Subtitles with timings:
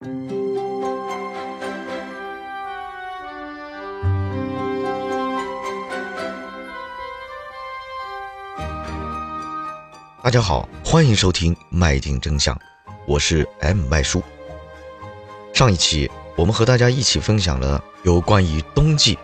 [0.00, 0.08] 大
[10.30, 12.56] 家好，欢迎收听《迈进真相》，
[13.06, 14.22] 我是 M 麦叔。
[15.52, 19.18] 上一期我们和大家一起分享了有关于冬季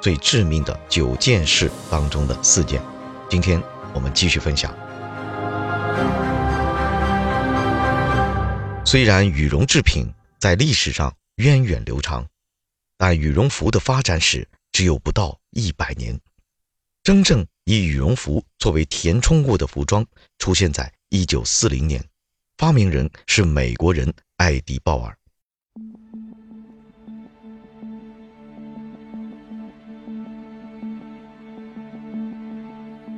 [0.00, 2.80] 最致命的九件事当中的四件，
[3.28, 3.62] 今天
[3.92, 4.74] 我们继续分享。
[8.94, 10.06] 虽然羽绒制品
[10.38, 12.24] 在历史上源远流长，
[12.96, 16.16] 但羽绒服的发展史只有不到一百年。
[17.02, 20.06] 真正以羽绒服作为填充物的服装
[20.38, 22.04] 出现在一九四零年，
[22.56, 25.18] 发明人是美国人艾迪·鲍尔。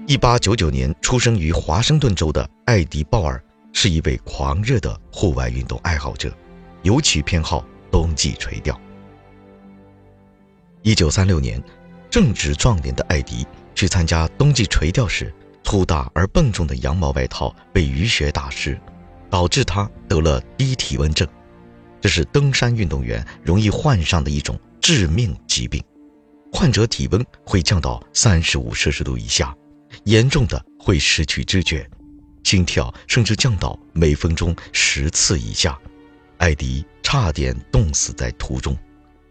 [0.07, 3.45] 一八九九年出生于华盛顿州的艾迪·鲍尔
[3.79, 6.35] 是一位狂热的户外运动爱好者，
[6.83, 7.63] 尤其偏好
[7.93, 8.81] 冬季垂钓。
[10.81, 11.63] 一九三六年，
[12.09, 13.47] 正值壮年的艾迪。
[13.75, 15.31] 去参加冬季垂钓时，
[15.63, 18.81] 粗大而笨重的羊毛外套被雨雪打湿，
[19.29, 21.29] 导致他得了低体温症。
[22.01, 25.85] 这是登山运动员容易患上的一种致命疾病。
[26.51, 29.55] 患者体温会降到三十五摄氏度以下，
[30.05, 31.87] 严重的会失去知觉，
[32.47, 35.77] 心跳甚至降到每分钟十次以下。
[36.39, 38.77] 艾迪差点冻死在途中。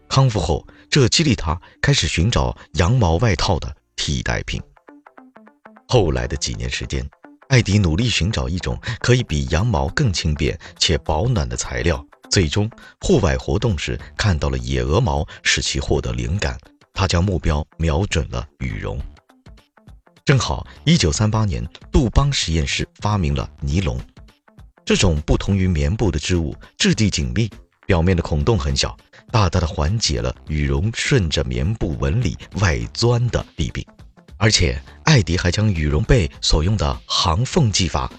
[0.06, 3.74] 康复后，这激励他开始寻找羊毛外套的。
[3.96, 4.60] 替代品。
[5.88, 7.08] 后来的几年时间，
[7.48, 12.04] 艾迪努力寻找一种可以比羊毛更轻便且保暖的材料。
[12.30, 16.58] 最终，户外活动时看到了野鹅毛，使其获得灵感。
[16.92, 19.00] 他将目标瞄准了羽绒。
[20.26, 23.96] 正好，1938年，杜邦实验室发明了尼龙。
[24.84, 27.48] 这种不同于棉布的织物，质地紧密，
[27.86, 28.96] 表面的孔洞很小。
[29.30, 33.86] 大大的缓解了羽绒顺着棉布纹理外钻的弊病，
[34.36, 38.12] 而且艾迪还将羽绒被所用的行缝技法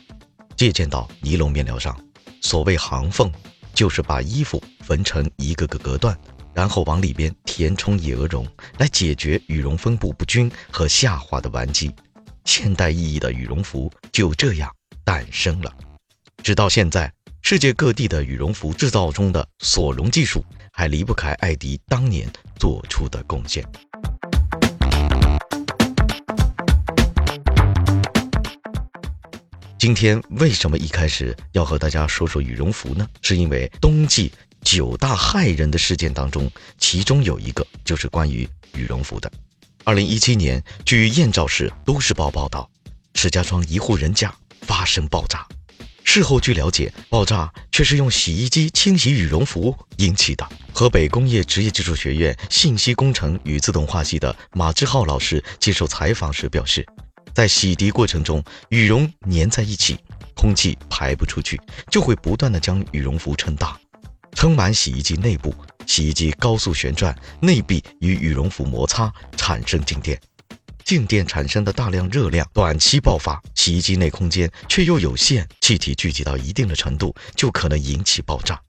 [0.56, 1.94] 借鉴到尼龙面料上。
[2.42, 3.30] 所谓行缝，
[3.74, 6.18] 就是把衣服缝成一个个隔断，
[6.58, 8.44] 然后往里边填充野鹅绒，
[8.80, 11.94] 来解决羽绒分布不均和下滑的顽疾。
[12.46, 14.68] 现代意义的羽绒服就这样
[15.04, 15.72] 诞生了。
[16.42, 17.14] 直到现在，
[17.44, 20.44] 世界各地的羽绒服制造中的锁绒技术。
[20.72, 22.28] 还离不开艾迪当年
[22.60, 23.66] 做出的贡献。
[29.80, 33.08] 今天为什么一开始要和大家说说羽绒服呢？
[33.24, 34.32] 是因为冬季
[34.70, 38.46] 九大害人的事件当中，其中有一个就是关于
[38.76, 39.32] 羽绒服的。
[39.86, 42.70] 二零一七年，据燕赵市都市报报道，
[43.16, 44.30] 石家庄一户人家
[44.64, 45.48] 发生爆炸。
[46.04, 50.46] 事后据了解，爆炸却是用洗衣机清洗羽绒服引起的。
[50.74, 56.86] 河北工业职业技术学院信息工程与自动化系的马志浩老师接受采访时表示，
[57.34, 59.98] 在洗涤过程中，羽绒粘在一起，
[60.36, 61.58] 空气排不出去，
[61.90, 63.80] 就会不断的将羽绒服撑大，
[64.38, 65.54] 撑满洗衣机内部。
[65.88, 70.22] 洗衣机高速旋转，内壁与羽绒服摩擦，产生静电。
[70.84, 78.62] 静电产生的大量热量短期爆发，洗衣机内空间却又有限，气体聚集到一定的程度就可能引起爆炸。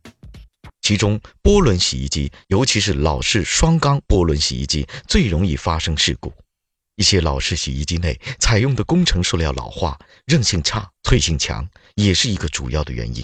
[0.81, 6.33] 其中，波轮洗衣机，尤其是老式双缸波轮洗衣机，最容易发生事故。
[6.97, 13.23] 一些老式洗衣机内采用的工程塑料老化、韧性差、脆性强，也是一个主要的原因。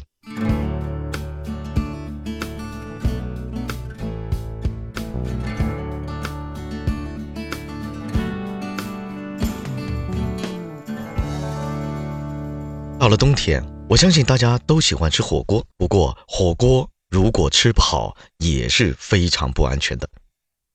[13.04, 15.62] 到了冬天，我相信大家都喜欢吃火锅。
[15.76, 20.09] 不过，火锅如果吃不好，也是非常不安全的。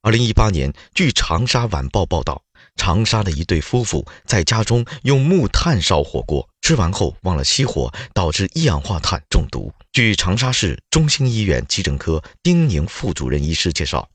[0.03, 2.39] 二零一八年，据长沙晚报报道，
[2.75, 9.73] 长沙的一对夫妇在家中用木炭烧火锅，吃完后忘了熄火，导致一氧化碳中毒。
[9.91, 14.07] 据长沙市中心医院急诊科丁宁副主任医师介绍，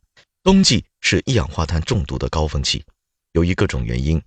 [0.44, 2.84] 冬季是一氧化碳中毒的高峰期，
[3.32, 4.22] 由于各种原因。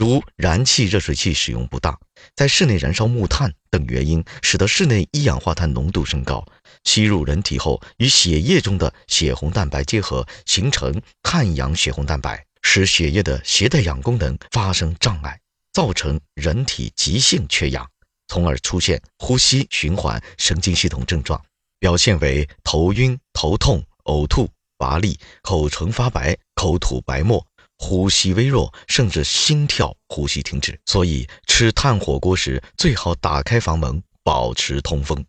[0.00, 1.94] 如燃气热水器使用不当，
[2.34, 6.42] 在室内燃烧木炭等原因，使得室内一氧化碳浓度升高，
[6.84, 15.38] 吸入人体后与血液中的血红蛋白结合，形成碳氧血红蛋白，使血液的携带氧功能发生障碍，
[15.70, 17.86] 造成人体急性缺氧，
[18.28, 21.38] 从而出现呼吸循环神经系统症状，
[21.78, 24.48] 表现为头晕、头痛、呕吐、
[24.78, 27.46] 乏力、口唇发白、口吐白沫。
[27.80, 35.24] 呼吸微弱甚至心跳呼吸停止所以吃炭火锅时最好打开房门保持通风。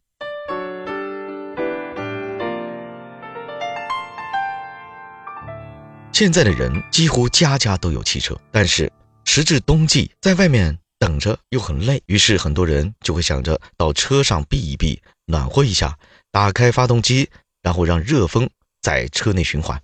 [6.11, 8.91] 现在的人几乎家家都有汽车但是
[9.23, 15.97] 时至冬季在外面等着又很累于是很多人就会想着到车上避一避暖和一下
[16.31, 17.29] 打开发动机
[17.61, 18.49] 然后让热风
[18.81, 19.81] 在车内循环。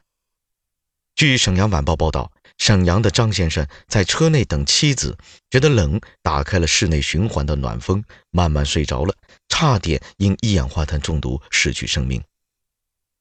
[1.16, 5.18] 据沈阳晚报报道沈阳的张先生在车内等妻子，
[5.50, 9.16] 觉得冷，打开了室内循环的暖风，慢慢睡着了，
[9.48, 12.22] 差点因一氧化碳中毒失去生命。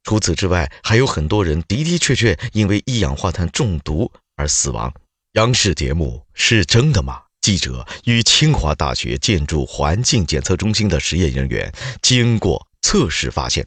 [0.04, 4.92] 除此之外，还有很多人的的确确因为一氧化碳中毒而死亡。
[5.32, 7.22] 央视节目是真的吗？
[7.40, 11.72] 记者与清华大学建筑环境检测中心的实验人员
[12.02, 13.66] 经过测试发现，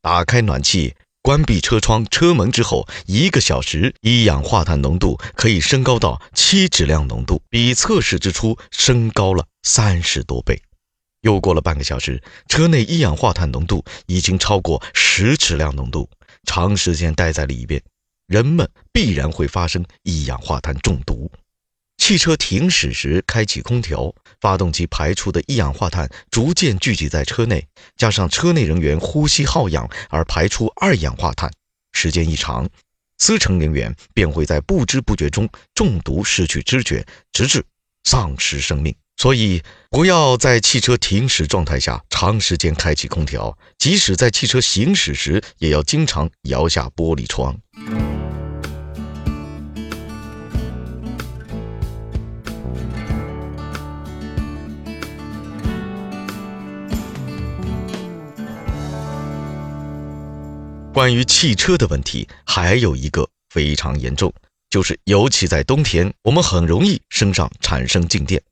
[0.00, 10.60] 打开暖气、关闭车窗、车门之后，一个小时一氧化碳浓度可以升高到七质量浓度，比测试之初升高了三十多倍。
[11.20, 16.08] 又过了半个小时，车内一氧化碳浓度已经超过十质量浓度。
[16.44, 17.82] 长时间待在里边，
[18.26, 21.30] 人们必然会发生一氧化碳中毒。
[22.00, 27.64] 汽车停驶时开启空调，发动机排出的一氧化碳逐渐聚集在车内，
[27.98, 31.52] 加上车内人员呼吸耗氧而排出二氧化碳，
[31.92, 32.68] 时间一长，
[33.18, 37.62] 司乘人员便会在不知不觉中中毒，失去知觉，直至
[38.04, 38.92] 丧失生命。
[39.18, 47.60] 所以，不要在汽车停驶状态下长时间开启空调，即使在汽车行驶时，也要经常摇下玻璃窗。
[60.92, 64.32] 关于汽车的问题，还有一个非常严重，
[64.68, 68.42] 就是尤其在冬天，我们很容易身上产生静电。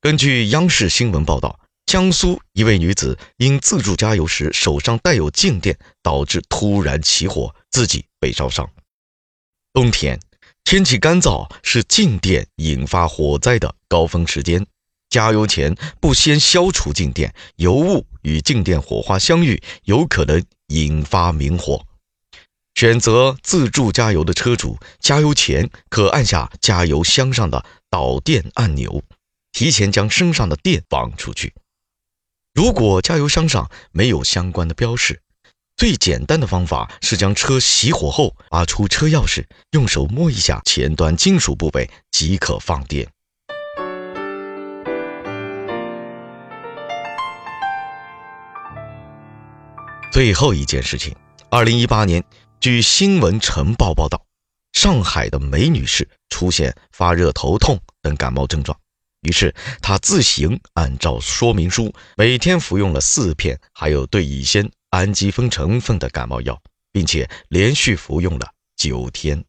[0.00, 8.68] 根据央视新闻报道，江苏一位女子因自助加油时手上带有静电，导致突然起火，自己被烧伤。
[9.74, 10.18] 冬天
[10.64, 14.66] 天气干燥，是静电引发火灾的高峰时间。
[15.08, 21.84] 加油前不先消除静电，油雾与静电火花相遇，有可能引发明火。
[22.74, 29.02] 选择自助加油的车主，加油前可按下加油箱上的导电按钮。
[29.52, 31.54] 提前将身上的电放出去。
[32.52, 35.22] 如果加油箱上没有相关的标识，
[35.78, 43.08] 最简单的方法是将车熄火后，拔出车钥匙，用手摸一下前端金属部位即可放电。
[50.16, 51.14] 最后一件事情，
[51.50, 52.24] 二零一八年，
[52.58, 54.24] 据新闻晨报报道，
[54.72, 58.80] 上海的梅女士出现发热、头痛等感冒症状。
[59.20, 66.58] 于是她自行按照说明书，每天服用了四片含有对乙酰氨基酚成分的感冒药，
[66.92, 69.44] 并且连续服用了九天。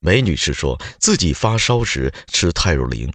[0.00, 3.10] 梅女士说自己发烧时吃泰若灵，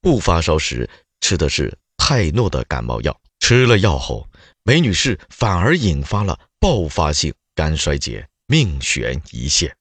[0.00, 0.88] 不发烧时
[1.20, 3.20] 吃的是泰诺的感冒药。
[3.40, 4.26] 吃了药后，
[4.66, 9.76] 梅女士反而引发了爆发性肝衰竭，命悬一线。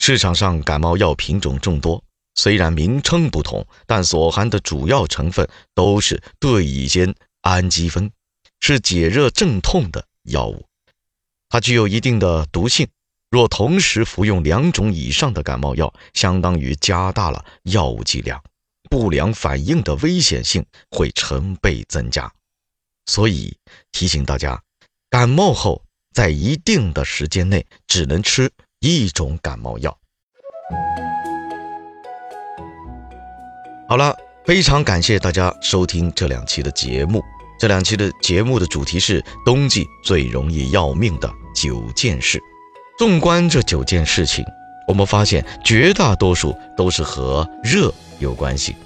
[0.00, 2.04] 市场上感冒药品种众多。
[2.34, 8.10] 虽然名称不同，但所含的主要成分都是对乙酰氨基酚，
[8.60, 10.66] 是解热镇痛的药物。
[11.48, 12.86] 它具有一定的毒性，
[13.30, 18.44] 若同时服用两种以上的感冒药，相当于加大了药物剂量，
[18.90, 22.30] 不良反应的危险性会成倍增加。
[23.08, 23.56] 所以
[23.90, 24.60] 提醒大家，
[25.08, 28.50] 感冒后在一定的时间内只能吃
[28.80, 29.98] 一种感冒药。
[33.88, 37.22] 好了，非常感谢大家收听这两期的节目。
[37.58, 42.38] 这两期的节目的主题是冬季最容易要命的九件事。
[42.98, 44.44] 纵观这九件事情，
[44.86, 48.76] 我们发现绝大多数都是和热有关系，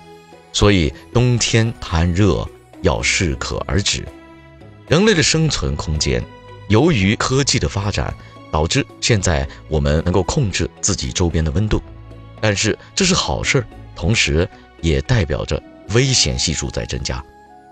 [0.53, 2.49] 所以冬天谈热
[2.83, 4.07] 要适可而止。
[4.87, 6.23] 人类的生存空间，
[6.69, 8.15] 由于科技的发展，
[8.51, 11.83] 导致现在我们能够控制自己周边的温度，
[12.41, 14.49] 但是这是好事儿，同时。
[14.83, 17.25] 也代表着危险系数在增加，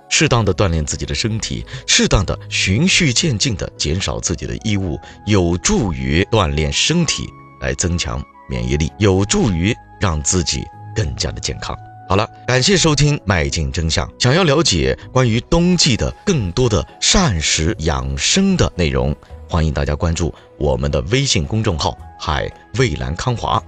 [0.08, 7.26] 适当的锻炼自己的身体，适当的循序渐进的减少自己的衣物，有助于锻炼身体，
[7.60, 10.64] 来增强免疫力，有助于让自己
[10.94, 11.76] 更加的健康。
[12.10, 14.04] 好了，感谢收听《迈进真相》。
[14.20, 19.14] 想要了解关于冬季的更多的膳食养生的内容，
[19.48, 23.62] 欢迎大家关注我们的微信公众号“海蔚蓝康华”，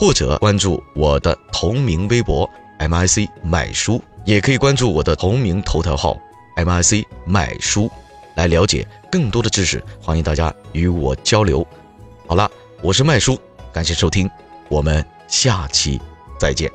[0.00, 2.50] 或者关注我的同名微博。
[2.80, 6.18] mic 买书也可以关注我的同名头条号
[6.56, 7.88] mic 买书，
[8.34, 9.80] 来了解更多的知识。
[10.02, 11.64] 欢迎大家与我交流。
[12.26, 12.50] 好了，
[12.82, 13.38] 我是麦叔，
[13.72, 14.28] 感谢收听，
[14.68, 16.00] 我们下期
[16.36, 16.68] 再见。